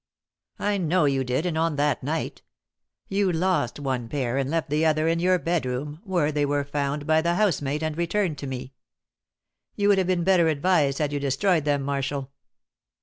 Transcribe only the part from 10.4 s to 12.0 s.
advised had you destroyed them,